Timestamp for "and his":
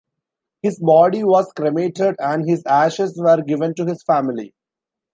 2.17-2.65